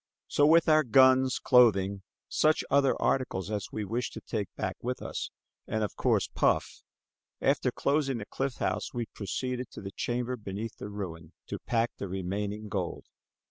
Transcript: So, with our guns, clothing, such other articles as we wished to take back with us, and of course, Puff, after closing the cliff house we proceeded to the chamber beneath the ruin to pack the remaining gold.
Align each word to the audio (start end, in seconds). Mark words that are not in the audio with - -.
So, 0.27 0.47
with 0.47 0.67
our 0.67 0.83
guns, 0.83 1.37
clothing, 1.37 2.01
such 2.27 2.63
other 2.71 2.99
articles 2.99 3.51
as 3.51 3.67
we 3.71 3.85
wished 3.85 4.13
to 4.13 4.19
take 4.21 4.47
back 4.55 4.75
with 4.81 4.99
us, 4.99 5.29
and 5.67 5.83
of 5.83 5.95
course, 5.95 6.27
Puff, 6.27 6.81
after 7.39 7.71
closing 7.71 8.17
the 8.17 8.25
cliff 8.25 8.55
house 8.55 8.95
we 8.95 9.05
proceeded 9.05 9.69
to 9.69 9.81
the 9.81 9.91
chamber 9.91 10.37
beneath 10.37 10.77
the 10.77 10.89
ruin 10.89 11.33
to 11.45 11.59
pack 11.59 11.91
the 11.99 12.07
remaining 12.07 12.67
gold. 12.67 13.05